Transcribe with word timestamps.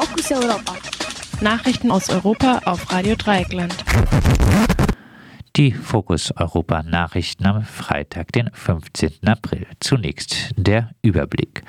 Fokus 0.00 0.30
Europa. 0.30 0.76
Nachrichten 1.40 1.90
aus 1.90 2.08
Europa 2.08 2.60
auf 2.66 2.92
Radio 2.92 3.16
Dreieckland. 3.16 3.74
Die 5.56 5.72
Fokus 5.72 6.30
Europa 6.36 6.84
Nachrichten 6.84 7.44
am 7.46 7.64
Freitag, 7.64 8.30
den 8.30 8.48
15. 8.52 9.26
April. 9.26 9.66
Zunächst 9.80 10.52
der 10.56 10.92
Überblick. 11.02 11.64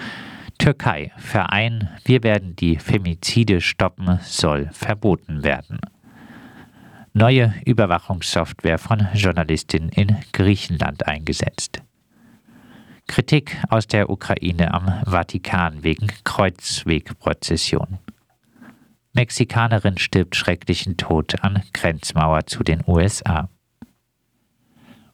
Türkei. 0.60 1.12
Verein 1.18 1.90
Wir 2.06 2.22
werden 2.22 2.56
die 2.56 2.76
Femizide 2.76 3.62
stoppen 3.62 4.20
soll 4.22 4.70
verboten 4.74 5.44
werden. 5.44 5.80
Neue 7.14 7.56
Überwachungssoftware 7.66 8.78
von 8.78 9.08
Journalistinnen 9.16 9.90
in 9.90 10.18
Griechenland 10.34 11.08
eingesetzt. 11.08 11.82
Kritik 13.08 13.58
aus 13.70 13.88
der 13.88 14.12
Ukraine 14.12 14.72
am 14.72 15.02
Vatikan 15.04 15.84
wegen 15.84 16.12
Kreuzwegprozession. 16.24 17.98
Mexikanerin 19.20 19.98
stirbt 19.98 20.38
schrecklichen 20.38 20.96
Tod 20.96 21.44
an 21.44 21.62
Grenzmauer 21.74 22.46
zu 22.46 22.64
den 22.64 22.82
USA. 22.88 23.50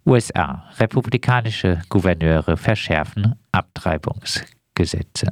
USA. 0.06 0.70
Republikanische 0.78 1.82
Gouverneure 1.90 2.56
verschärfen 2.56 3.34
Abtreibungsgesetze. 3.52 5.32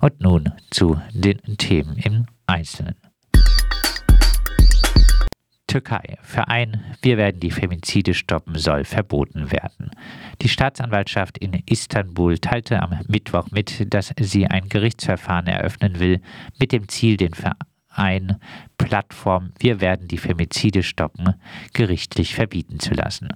Und 0.00 0.20
nun 0.20 0.52
zu 0.70 1.00
den 1.12 1.40
Themen 1.58 1.96
im 1.96 2.26
Einzelnen. 2.46 2.94
Türkei. 5.66 6.16
Verein 6.22 6.84
Wir 7.02 7.16
werden 7.16 7.40
die 7.40 7.50
Femizide 7.50 8.14
stoppen 8.14 8.56
soll 8.56 8.84
verboten 8.84 9.50
werden. 9.50 9.90
Die 10.40 10.48
Staatsanwaltschaft 10.48 11.36
in 11.38 11.52
Istanbul 11.66 12.38
teilte 12.38 12.80
am 12.80 12.96
Mittwoch 13.08 13.50
mit, 13.50 13.92
dass 13.92 14.14
sie 14.20 14.46
ein 14.46 14.68
Gerichtsverfahren 14.68 15.48
eröffnen 15.48 15.98
will, 15.98 16.20
mit 16.60 16.70
dem 16.70 16.86
Ziel, 16.86 17.16
den 17.16 17.34
Verein 17.34 17.56
ein 17.94 18.36
Plattform 18.78 19.52
Wir 19.58 19.80
werden 19.80 20.08
die 20.08 20.18
Femizide 20.18 20.82
stoppen 20.82 21.34
gerichtlich 21.72 22.34
verbieten 22.34 22.78
zu 22.78 22.92
lassen. 22.92 23.28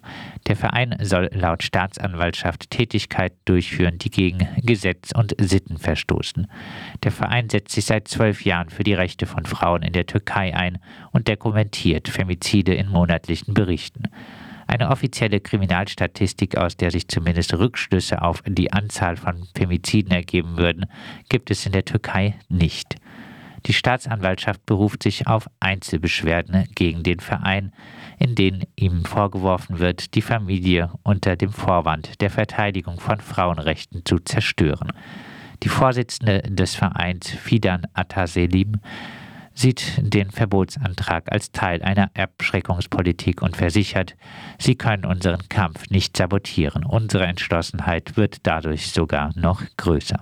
Der 0.46 0.56
Verein 0.56 0.96
soll 1.00 1.30
laut 1.32 1.62
Staatsanwaltschaft 1.62 2.70
Tätigkeiten 2.70 3.38
durchführen, 3.44 3.98
die 3.98 4.10
gegen 4.10 4.48
Gesetz 4.62 5.12
und 5.12 5.34
Sitten 5.38 5.78
verstoßen. 5.78 6.46
Der 7.02 7.12
Verein 7.12 7.48
setzt 7.48 7.74
sich 7.74 7.86
seit 7.86 8.08
zwölf 8.08 8.44
Jahren 8.44 8.70
für 8.70 8.84
die 8.84 8.94
Rechte 8.94 9.26
von 9.26 9.46
Frauen 9.46 9.82
in 9.82 9.92
der 9.92 10.06
Türkei 10.06 10.54
ein 10.54 10.78
und 11.12 11.28
dokumentiert 11.28 12.08
Femizide 12.08 12.74
in 12.74 12.88
monatlichen 12.88 13.54
Berichten. 13.54 14.04
Eine 14.68 14.90
offizielle 14.90 15.40
Kriminalstatistik, 15.40 16.58
aus 16.58 16.76
der 16.76 16.90
sich 16.90 17.08
zumindest 17.08 17.54
Rückschlüsse 17.54 18.20
auf 18.20 18.42
die 18.46 18.70
Anzahl 18.70 19.16
von 19.16 19.48
Femiziden 19.56 20.12
ergeben 20.12 20.58
würden, 20.58 20.84
gibt 21.30 21.50
es 21.50 21.64
in 21.64 21.72
der 21.72 21.86
Türkei 21.86 22.34
nicht. 22.50 22.96
Die 23.66 23.72
Staatsanwaltschaft 23.72 24.64
beruft 24.66 25.02
sich 25.02 25.26
auf 25.26 25.48
Einzelbeschwerden 25.60 26.68
gegen 26.74 27.02
den 27.02 27.20
Verein, 27.20 27.72
in 28.18 28.34
denen 28.34 28.64
ihm 28.76 29.04
vorgeworfen 29.04 29.78
wird, 29.78 30.14
die 30.14 30.22
Familie 30.22 30.90
unter 31.02 31.36
dem 31.36 31.52
Vorwand 31.52 32.20
der 32.20 32.30
Verteidigung 32.30 33.00
von 33.00 33.20
Frauenrechten 33.20 34.02
zu 34.04 34.18
zerstören. 34.18 34.92
Die 35.62 35.68
Vorsitzende 35.68 36.42
des 36.42 36.76
Vereins, 36.76 37.30
Fidan 37.30 37.82
Ataselim, 37.92 38.80
sieht 39.54 39.94
den 39.98 40.30
Verbotsantrag 40.30 41.32
als 41.32 41.50
Teil 41.50 41.82
einer 41.82 42.12
Abschreckungspolitik 42.16 43.42
und 43.42 43.56
versichert, 43.56 44.14
sie 44.56 44.76
können 44.76 45.04
unseren 45.04 45.48
Kampf 45.48 45.90
nicht 45.90 46.16
sabotieren. 46.16 46.84
Unsere 46.84 47.26
Entschlossenheit 47.26 48.16
wird 48.16 48.36
dadurch 48.44 48.92
sogar 48.92 49.32
noch 49.34 49.62
größer. 49.76 50.20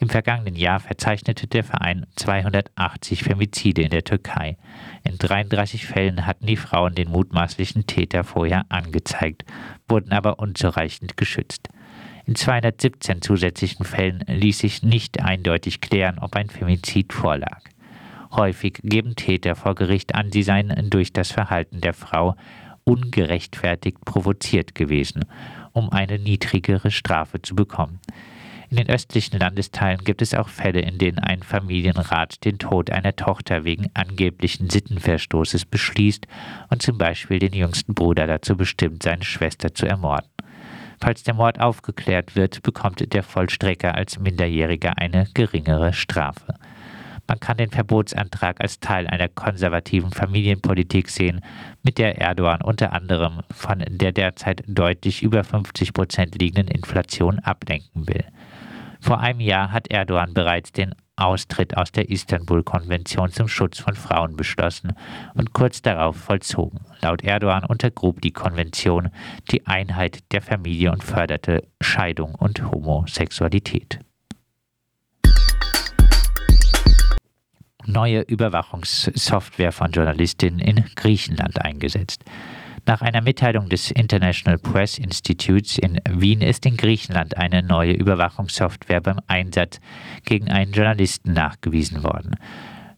Im 0.00 0.08
vergangenen 0.08 0.56
Jahr 0.56 0.80
verzeichnete 0.80 1.46
der 1.46 1.62
Verein 1.62 2.06
280 2.16 3.22
Femizide 3.22 3.82
in 3.82 3.90
der 3.90 4.02
Türkei. 4.02 4.56
In 5.04 5.18
33 5.18 5.84
Fällen 5.86 6.24
hatten 6.26 6.46
die 6.46 6.56
Frauen 6.56 6.94
den 6.94 7.10
mutmaßlichen 7.10 7.86
Täter 7.86 8.24
vorher 8.24 8.64
angezeigt, 8.70 9.44
wurden 9.88 10.12
aber 10.12 10.38
unzureichend 10.38 11.18
geschützt. 11.18 11.68
In 12.24 12.34
217 12.34 13.20
zusätzlichen 13.20 13.84
Fällen 13.84 14.24
ließ 14.26 14.60
sich 14.60 14.82
nicht 14.82 15.20
eindeutig 15.20 15.82
klären, 15.82 16.18
ob 16.18 16.34
ein 16.34 16.48
Femizid 16.48 17.12
vorlag. 17.12 17.60
Häufig 18.32 18.80
geben 18.82 19.16
Täter 19.16 19.54
vor 19.54 19.74
Gericht 19.74 20.14
an, 20.14 20.32
sie 20.32 20.42
seien 20.42 20.88
durch 20.88 21.12
das 21.12 21.30
Verhalten 21.30 21.82
der 21.82 21.92
Frau 21.92 22.36
ungerechtfertigt 22.84 24.02
provoziert 24.06 24.74
gewesen, 24.74 25.26
um 25.72 25.90
eine 25.90 26.18
niedrigere 26.18 26.90
Strafe 26.90 27.42
zu 27.42 27.54
bekommen. 27.54 28.00
In 28.70 28.76
den 28.76 28.88
östlichen 28.88 29.40
Landesteilen 29.40 30.04
gibt 30.04 30.22
es 30.22 30.32
auch 30.32 30.48
Fälle, 30.48 30.80
in 30.80 30.96
denen 30.96 31.18
ein 31.18 31.42
Familienrat 31.42 32.44
den 32.44 32.60
Tod 32.60 32.90
einer 32.90 33.16
Tochter 33.16 33.64
wegen 33.64 33.90
angeblichen 33.94 34.70
Sittenverstoßes 34.70 35.64
beschließt 35.64 36.28
und 36.70 36.80
zum 36.80 36.96
Beispiel 36.96 37.40
den 37.40 37.52
jüngsten 37.52 37.94
Bruder 37.94 38.28
dazu 38.28 38.56
bestimmt, 38.56 39.02
seine 39.02 39.24
Schwester 39.24 39.74
zu 39.74 39.86
ermorden. 39.86 40.30
Falls 41.00 41.24
der 41.24 41.34
Mord 41.34 41.58
aufgeklärt 41.58 42.36
wird, 42.36 42.62
bekommt 42.62 43.12
der 43.12 43.24
Vollstrecker 43.24 43.96
als 43.96 44.20
Minderjähriger 44.20 44.98
eine 44.98 45.26
geringere 45.34 45.92
Strafe. 45.92 46.54
Man 47.26 47.40
kann 47.40 47.56
den 47.56 47.70
Verbotsantrag 47.70 48.60
als 48.60 48.78
Teil 48.78 49.08
einer 49.08 49.28
konservativen 49.28 50.12
Familienpolitik 50.12 51.08
sehen, 51.08 51.40
mit 51.82 51.98
der 51.98 52.20
Erdogan 52.20 52.62
unter 52.62 52.92
anderem 52.92 53.40
von 53.50 53.84
der 53.88 54.12
derzeit 54.12 54.62
deutlich 54.68 55.24
über 55.24 55.42
50 55.42 55.92
Prozent 55.92 56.40
liegenden 56.40 56.68
Inflation 56.68 57.40
ablenken 57.40 58.06
will. 58.06 58.24
Vor 59.00 59.20
einem 59.20 59.40
Jahr 59.40 59.72
hat 59.72 59.90
Erdogan 59.90 60.34
bereits 60.34 60.72
den 60.72 60.94
Austritt 61.16 61.76
aus 61.76 61.92
der 61.92 62.08
Istanbul-Konvention 62.10 63.32
zum 63.32 63.48
Schutz 63.48 63.78
von 63.78 63.94
Frauen 63.94 64.36
beschlossen 64.36 64.94
und 65.34 65.52
kurz 65.52 65.82
darauf 65.82 66.16
vollzogen. 66.16 66.80
Laut 67.00 67.22
Erdogan 67.22 67.64
untergrub 67.64 68.20
die 68.20 68.32
Konvention 68.32 69.10
die 69.50 69.66
Einheit 69.66 70.20
der 70.32 70.42
Familie 70.42 70.92
und 70.92 71.04
förderte 71.04 71.66
Scheidung 71.80 72.34
und 72.34 72.70
Homosexualität. 72.70 74.00
Neue 77.86 78.20
Überwachungssoftware 78.20 79.72
von 79.72 79.90
Journalistinnen 79.90 80.60
in 80.60 80.84
Griechenland 80.94 81.60
eingesetzt. 81.62 82.24
Nach 82.90 83.02
einer 83.02 83.20
Mitteilung 83.20 83.68
des 83.68 83.92
International 83.92 84.58
Press 84.58 84.98
Institutes 84.98 85.78
in 85.78 86.00
Wien 86.10 86.40
ist 86.40 86.66
in 86.66 86.76
Griechenland 86.76 87.36
eine 87.36 87.62
neue 87.62 87.92
Überwachungssoftware 87.92 89.00
beim 89.00 89.20
Einsatz 89.28 89.78
gegen 90.24 90.50
einen 90.50 90.72
Journalisten 90.72 91.32
nachgewiesen 91.32 92.02
worden. 92.02 92.34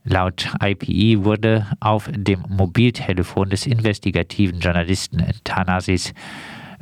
Laut 0.02 0.48
IPE 0.64 1.26
wurde 1.26 1.66
auf 1.80 2.08
dem 2.10 2.42
Mobiltelefon 2.48 3.50
des 3.50 3.66
investigativen 3.66 4.60
Journalisten 4.60 5.26
Thanasis 5.44 6.14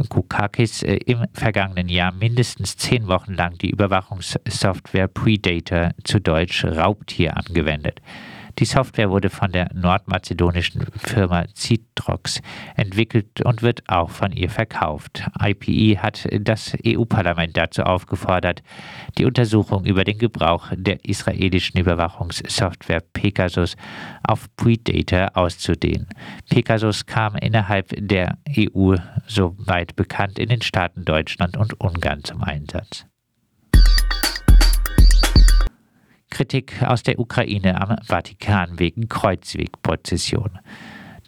Koukakis 0.08 0.84
äh, 0.84 0.94
im 1.04 1.24
vergangenen 1.32 1.88
Jahr 1.88 2.12
mindestens 2.12 2.76
zehn 2.76 3.08
Wochen 3.08 3.34
lang 3.34 3.58
die 3.58 3.70
Überwachungssoftware 3.70 5.08
Predator 5.08 5.90
zu 6.04 6.20
Deutsch 6.20 6.64
Raubtier 6.64 7.36
angewendet. 7.36 8.00
Die 8.60 8.66
Software 8.66 9.08
wurde 9.08 9.30
von 9.30 9.52
der 9.52 9.70
nordmazedonischen 9.72 10.86
Firma 10.94 11.46
Citrox 11.54 12.42
entwickelt 12.76 13.40
und 13.40 13.62
wird 13.62 13.88
auch 13.88 14.10
von 14.10 14.32
ihr 14.32 14.50
verkauft. 14.50 15.26
IPE 15.42 16.02
hat 16.02 16.28
das 16.30 16.76
EU-Parlament 16.86 17.56
dazu 17.56 17.84
aufgefordert, 17.84 18.62
die 19.16 19.24
Untersuchung 19.24 19.86
über 19.86 20.04
den 20.04 20.18
Gebrauch 20.18 20.68
der 20.74 21.02
israelischen 21.06 21.80
Überwachungssoftware 21.80 23.02
Pegasus 23.14 23.76
auf 24.22 24.54
Predator 24.56 25.30
auszudehnen. 25.38 26.08
Pegasus 26.50 27.06
kam 27.06 27.36
innerhalb 27.36 27.94
der 27.96 28.36
EU, 28.58 28.94
soweit 29.26 29.96
bekannt, 29.96 30.38
in 30.38 30.50
den 30.50 30.60
Staaten 30.60 31.06
Deutschland 31.06 31.56
und 31.56 31.80
Ungarn 31.80 32.24
zum 32.24 32.42
Einsatz. 32.42 33.06
Kritik 36.30 36.82
aus 36.82 37.02
der 37.02 37.18
Ukraine 37.18 37.80
am 37.80 37.96
Vatikan 38.06 38.78
wegen 38.78 39.08
Kreuzwegprozession. 39.08 40.58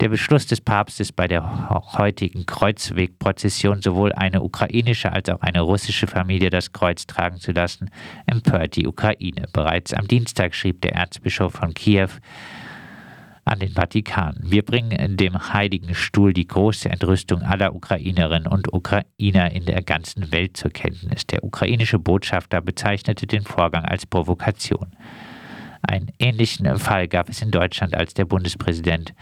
Der 0.00 0.08
Beschluss 0.08 0.46
des 0.46 0.60
Papstes 0.60 1.12
bei 1.12 1.28
der 1.28 1.68
heutigen 1.96 2.46
Kreuzwegprozession 2.46 3.82
sowohl 3.82 4.12
eine 4.12 4.42
ukrainische 4.42 5.12
als 5.12 5.28
auch 5.28 5.42
eine 5.42 5.60
russische 5.60 6.06
Familie 6.06 6.50
das 6.50 6.72
Kreuz 6.72 7.06
tragen 7.06 7.38
zu 7.38 7.52
lassen, 7.52 7.90
empört 8.26 8.74
die 8.76 8.86
Ukraine. 8.86 9.46
Bereits 9.52 9.92
am 9.94 10.08
Dienstag 10.08 10.54
schrieb 10.54 10.80
der 10.80 10.94
Erzbischof 10.94 11.52
von 11.52 11.74
Kiew, 11.74 12.08
an 13.52 13.58
den 13.58 13.74
Vatikan. 13.74 14.38
Wir 14.42 14.64
bringen 14.64 15.18
dem 15.18 15.52
Heiligen 15.52 15.94
Stuhl 15.94 16.32
die 16.32 16.46
große 16.46 16.88
Entrüstung 16.88 17.42
aller 17.42 17.74
Ukrainerinnen 17.74 18.46
und 18.46 18.72
Ukrainer 18.72 19.52
in 19.52 19.66
der 19.66 19.82
ganzen 19.82 20.32
Welt 20.32 20.56
zur 20.56 20.70
Kenntnis. 20.70 21.26
Der 21.26 21.44
ukrainische 21.44 21.98
Botschafter 21.98 22.62
bezeichnete 22.62 23.26
den 23.26 23.42
Vorgang 23.42 23.84
als 23.84 24.06
Provokation. 24.06 24.96
Einen 25.82 26.08
ähnlichen 26.18 26.78
Fall 26.78 27.08
gab 27.08 27.28
es 27.28 27.42
in 27.42 27.50
Deutschland, 27.50 27.94
als 27.94 28.14
der 28.14 28.24
Bundespräsident 28.24 29.12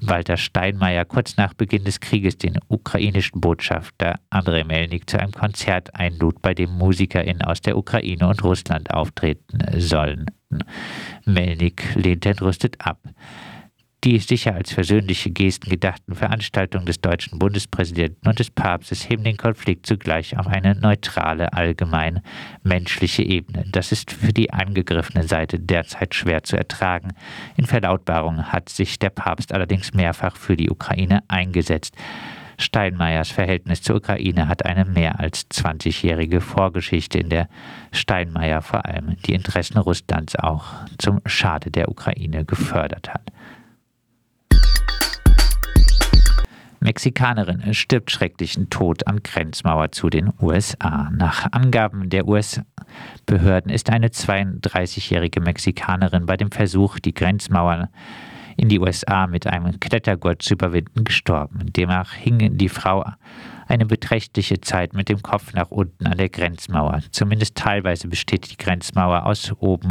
Walter 0.00 0.36
Steinmeier 0.36 1.04
kurz 1.04 1.36
nach 1.36 1.54
Beginn 1.54 1.84
des 1.84 2.00
Krieges 2.00 2.38
den 2.38 2.58
ukrainischen 2.68 3.40
Botschafter 3.40 4.20
Andrei 4.30 4.64
Melnik 4.64 5.08
zu 5.08 5.18
einem 5.18 5.32
Konzert 5.32 5.94
einlud, 5.94 6.40
bei 6.42 6.54
dem 6.54 6.70
MusikerInnen 6.70 7.42
aus 7.42 7.60
der 7.60 7.76
Ukraine 7.76 8.28
und 8.28 8.42
Russland 8.44 8.92
auftreten 8.92 9.58
sollen. 9.80 10.26
Melnik 11.24 11.94
lehnt 11.94 12.26
entrüstet 12.26 12.76
ab. 12.84 13.00
Die 14.04 14.16
sicher 14.20 14.54
als 14.54 14.72
versöhnliche 14.72 15.30
Gesten 15.30 15.70
gedachten 15.70 16.14
Veranstaltungen 16.14 16.86
des 16.86 17.00
deutschen 17.00 17.40
Bundespräsidenten 17.40 18.28
und 18.28 18.38
des 18.38 18.48
Papstes 18.48 19.10
heben 19.10 19.24
den 19.24 19.36
Konflikt 19.36 19.86
zugleich 19.86 20.38
auf 20.38 20.46
eine 20.46 20.76
neutrale, 20.76 21.52
allgemein 21.52 22.22
menschliche 22.62 23.24
Ebene. 23.24 23.64
Das 23.72 23.90
ist 23.90 24.12
für 24.12 24.32
die 24.32 24.52
angegriffene 24.52 25.24
Seite 25.24 25.58
derzeit 25.58 26.14
schwer 26.14 26.44
zu 26.44 26.56
ertragen. 26.56 27.08
In 27.56 27.66
Verlautbarungen 27.66 28.52
hat 28.52 28.68
sich 28.68 29.00
der 29.00 29.10
Papst 29.10 29.52
allerdings 29.52 29.92
mehrfach 29.92 30.36
für 30.36 30.56
die 30.56 30.70
Ukraine 30.70 31.24
eingesetzt. 31.26 31.96
Steinmeiers 32.56 33.32
Verhältnis 33.32 33.82
zur 33.82 33.96
Ukraine 33.96 34.46
hat 34.46 34.64
eine 34.64 34.84
mehr 34.84 35.18
als 35.18 35.50
20-jährige 35.50 36.40
Vorgeschichte, 36.40 37.18
in 37.18 37.30
der 37.30 37.48
Steinmeier 37.90 38.62
vor 38.62 38.86
allem 38.86 39.16
die 39.26 39.34
Interessen 39.34 39.78
Russlands 39.78 40.36
auch 40.36 40.66
zum 40.98 41.20
Schade 41.26 41.72
der 41.72 41.88
Ukraine 41.88 42.44
gefördert 42.44 43.12
hat. 43.12 43.32
Mexikanerin 46.88 47.74
stirbt 47.74 48.10
schrecklichen 48.10 48.70
Tod 48.70 49.06
an 49.06 49.22
Grenzmauer 49.22 49.92
zu 49.92 50.08
den 50.08 50.32
USA. 50.40 51.10
Nach 51.14 51.52
Angaben 51.52 52.08
der 52.08 52.26
US-Behörden 52.26 53.70
ist 53.70 53.90
eine 53.90 54.08
32-jährige 54.08 55.42
Mexikanerin 55.42 56.24
bei 56.24 56.38
dem 56.38 56.50
Versuch, 56.50 56.98
die 56.98 57.12
Grenzmauer 57.12 57.90
in 58.56 58.70
die 58.70 58.80
USA 58.80 59.26
mit 59.26 59.46
einem 59.46 59.78
Klettergurt 59.78 60.40
zu 60.40 60.54
überwinden, 60.54 61.04
gestorben. 61.04 61.70
Demnach 61.74 62.14
hing 62.14 62.56
die 62.56 62.70
Frau 62.70 63.04
eine 63.66 63.84
beträchtliche 63.84 64.62
Zeit 64.62 64.94
mit 64.94 65.10
dem 65.10 65.20
Kopf 65.20 65.52
nach 65.52 65.70
unten 65.70 66.06
an 66.06 66.16
der 66.16 66.30
Grenzmauer. 66.30 67.02
Zumindest 67.10 67.54
teilweise 67.54 68.08
besteht 68.08 68.50
die 68.50 68.56
Grenzmauer 68.56 69.26
aus 69.26 69.52
oben 69.58 69.90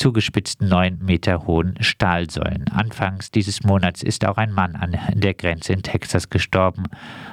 zugespitzten 0.00 0.66
neun 0.66 0.98
Meter 1.02 1.46
hohen 1.46 1.74
Stahlsäulen. 1.80 2.68
Anfangs 2.72 3.30
dieses 3.30 3.62
Monats 3.62 4.02
ist 4.02 4.24
auch 4.24 4.38
ein 4.38 4.50
Mann 4.50 4.74
an 4.74 4.96
der 5.12 5.34
Grenze 5.34 5.74
in 5.74 5.82
Texas 5.82 6.30
gestorben, 6.30 6.84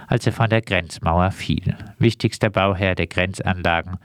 als 0.07 0.25
er 0.25 0.33
von 0.33 0.49
der 0.49 0.61
Grenzmauer 0.61 1.31
fiel. 1.31 1.77
Wichtigster 1.97 2.49
Bauherr 2.49 2.95
der 2.95 3.07
Grenzanlagen 3.07 3.97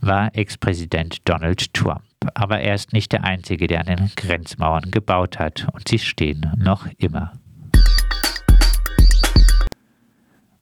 war 0.00 0.30
Ex-Präsident 0.36 1.28
Donald 1.28 1.74
Trump. 1.74 2.02
Aber 2.34 2.60
er 2.60 2.76
ist 2.76 2.92
nicht 2.92 3.12
der 3.12 3.24
Einzige, 3.24 3.66
der 3.66 3.80
an 3.80 3.86
den 3.86 4.10
Grenzmauern 4.14 4.92
gebaut 4.92 5.40
hat, 5.40 5.66
und 5.72 5.88
sie 5.88 5.98
stehen 5.98 6.52
noch 6.56 6.86
immer. 6.98 7.32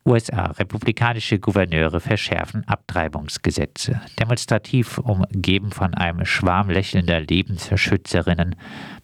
USA. 0.07 0.47
Republikanische 0.47 1.39
Gouverneure 1.39 1.99
verschärfen 1.99 2.69
Abtreibungsgesetze. 2.69 4.01
Demonstrativ 4.21 4.99
umgeben 4.99 5.73
von 5.73 5.95
einem 5.95 6.27
Schwarm 6.27 6.69
lächelnder 6.69 7.21
Lebensschützerinnen 7.21 8.57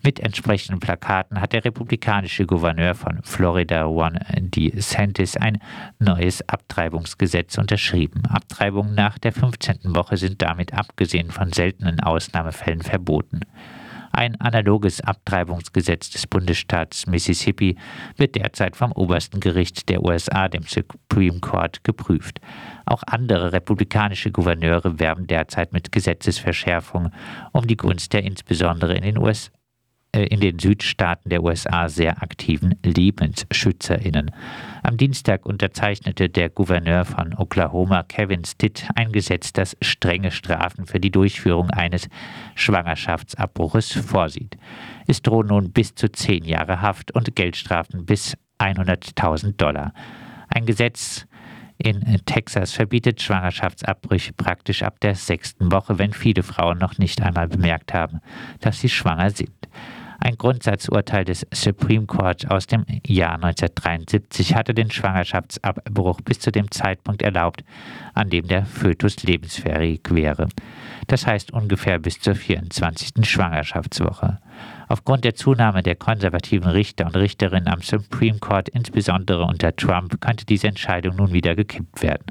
mit 0.02 0.20
entsprechenden 0.20 0.78
Plakaten 0.78 1.40
hat 1.40 1.54
der 1.54 1.64
republikanische 1.64 2.44
Gouverneur 2.44 2.94
von 2.94 3.22
Florida, 3.22 3.84
Ron 3.84 4.18
DeSantis, 4.36 5.36
ein 5.38 5.58
neues 5.98 6.46
Abtreibungsgesetz 6.48 7.56
unterschrieben. 7.56 8.26
Abtreibungen 8.26 8.94
nach 8.94 9.18
der 9.18 9.32
15. 9.32 9.94
Woche 9.94 10.18
sind 10.18 10.42
damit 10.42 10.74
abgesehen 10.74 11.30
von 11.30 11.52
seltenen 11.52 12.00
Ausnahmefällen 12.00 12.82
verboten. 12.82 13.40
Ein 14.12 14.40
analoges 14.40 15.00
Abtreibungsgesetz 15.00 16.10
des 16.10 16.26
Bundesstaats 16.26 17.06
Mississippi 17.06 17.76
wird 18.16 18.34
derzeit 18.34 18.76
vom 18.76 18.92
obersten 18.92 19.40
Gericht 19.40 19.88
der 19.88 20.02
USA, 20.02 20.48
dem 20.48 20.64
Supreme 20.64 21.40
Court, 21.40 21.84
geprüft. 21.84 22.40
Auch 22.86 23.02
andere 23.06 23.52
republikanische 23.52 24.32
Gouverneure 24.32 24.98
werben 24.98 25.26
derzeit 25.26 25.72
mit 25.72 25.92
Gesetzesverschärfungen 25.92 27.12
um 27.52 27.66
die 27.66 27.76
Gunst 27.76 28.12
der 28.12 28.24
insbesondere 28.24 28.94
in 28.94 29.02
den 29.02 29.18
USA 29.18 29.50
in 30.12 30.40
den 30.40 30.58
Südstaaten 30.58 31.30
der 31.30 31.42
USA 31.42 31.88
sehr 31.88 32.22
aktiven 32.22 32.74
LebensschützerInnen. 32.82 34.32
Am 34.82 34.96
Dienstag 34.96 35.46
unterzeichnete 35.46 36.28
der 36.28 36.48
Gouverneur 36.48 37.04
von 37.04 37.34
Oklahoma, 37.34 38.02
Kevin 38.02 38.44
Stitt, 38.44 38.88
ein 38.96 39.12
Gesetz, 39.12 39.52
das 39.52 39.76
strenge 39.80 40.30
Strafen 40.30 40.86
für 40.86 40.98
die 40.98 41.12
Durchführung 41.12 41.70
eines 41.70 42.08
Schwangerschaftsabbruches 42.56 43.92
vorsieht. 43.92 44.56
Es 45.06 45.22
drohen 45.22 45.46
nun 45.48 45.72
bis 45.72 45.94
zu 45.94 46.10
zehn 46.10 46.44
Jahre 46.44 46.82
Haft 46.82 47.12
und 47.12 47.36
Geldstrafen 47.36 48.04
bis 48.04 48.36
100.000 48.58 49.56
Dollar. 49.56 49.92
Ein 50.48 50.66
Gesetz, 50.66 51.26
in 51.82 52.20
Texas 52.26 52.72
verbietet 52.72 53.22
Schwangerschaftsabbrüche 53.22 54.34
praktisch 54.34 54.82
ab 54.82 55.00
der 55.00 55.14
sechsten 55.14 55.72
Woche, 55.72 55.98
wenn 55.98 56.12
viele 56.12 56.42
Frauen 56.42 56.76
noch 56.76 56.98
nicht 56.98 57.22
einmal 57.22 57.48
bemerkt 57.48 57.94
haben, 57.94 58.20
dass 58.60 58.80
sie 58.80 58.90
schwanger 58.90 59.30
sind. 59.30 59.68
Ein 60.22 60.36
Grundsatzurteil 60.36 61.24
des 61.24 61.46
Supreme 61.50 62.04
Court 62.04 62.50
aus 62.50 62.66
dem 62.66 62.84
Jahr 63.06 63.36
1973 63.36 64.54
hatte 64.54 64.74
den 64.74 64.90
Schwangerschaftsabbruch 64.90 66.20
bis 66.20 66.40
zu 66.40 66.52
dem 66.52 66.70
Zeitpunkt 66.70 67.22
erlaubt, 67.22 67.64
an 68.12 68.28
dem 68.28 68.46
der 68.46 68.66
Fötus 68.66 69.22
lebensfähig 69.22 70.02
wäre. 70.10 70.48
Das 71.06 71.26
heißt 71.26 71.52
ungefähr 71.52 71.98
bis 71.98 72.20
zur 72.20 72.34
24. 72.34 73.26
Schwangerschaftswoche. 73.26 74.38
Aufgrund 74.88 75.24
der 75.24 75.34
Zunahme 75.34 75.82
der 75.82 75.96
konservativen 75.96 76.68
Richter 76.68 77.06
und 77.06 77.16
Richterinnen 77.16 77.68
am 77.68 77.80
Supreme 77.80 78.38
Court, 78.40 78.68
insbesondere 78.68 79.44
unter 79.44 79.74
Trump, 79.74 80.20
könnte 80.20 80.44
diese 80.44 80.68
Entscheidung 80.68 81.16
nun 81.16 81.32
wieder 81.32 81.56
gekippt 81.56 82.02
werden. 82.02 82.26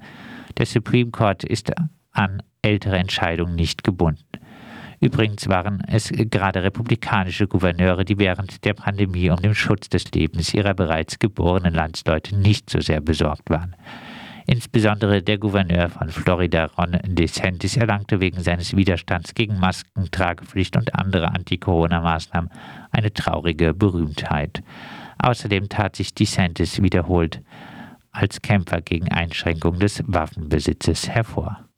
Der 0.60 0.68
Supreme 0.68 1.10
Court 1.10 1.44
ist 1.44 1.72
an 2.12 2.44
ältere 2.62 2.98
Entscheidungen 2.98 3.56
nicht 3.56 3.84
gebunden. 3.84 4.29
Übrigens 5.02 5.48
waren 5.48 5.82
es 5.88 6.12
gerade 6.14 6.62
republikanische 6.62 7.48
Gouverneure, 7.48 8.04
die 8.04 8.20
während 8.20 8.66
der 8.66 8.74
Pandemie 8.74 9.30
um 9.30 9.42
den 9.42 9.56
Schutz 9.56 9.88
des 9.88 10.12
Lebens 10.12 10.54
ihrer 10.54 10.74
bereits 10.74 11.20
geborenen 11.20 11.74
Landsleute 11.74 12.36
nicht 12.36 12.70
so 12.70 12.82
sehr 12.82 13.00
besorgt 13.00 13.50
waren. 13.50 13.76
Insbesondere 14.46 15.22
der 15.22 15.38
Gouverneur 15.38 15.90
von 15.90 16.10
Florida, 16.10 16.66
Ron 16.66 16.98
DeSantis, 17.04 17.78
erlangte 17.78 18.20
wegen 18.20 18.42
seines 18.42 18.76
Widerstands 18.76 19.36
gegen 19.36 19.60
Maskentragepflicht 19.60 20.76
und 20.76 20.96
andere 20.96 21.30
Anti-Corona-Maßnahmen 21.36 22.50
eine 22.92 23.14
traurige 23.14 23.76
Berühmtheit. 23.76 24.64
Außerdem 25.20 25.70
tat 25.70 25.96
sich 25.96 26.16
DeSantis 26.16 26.82
wiederholt 26.82 27.42
als 28.12 28.42
Kämpfer 28.42 28.82
gegen 28.82 29.10
Einschränkung 29.10 29.78
des 29.78 30.04
Waffenbesitzes 30.08 31.08
hervor. 31.08 31.69